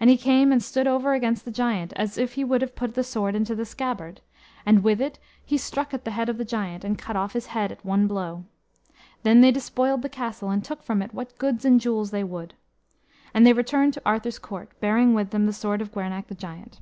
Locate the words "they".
9.42-9.52, 12.10-12.24, 13.46-13.52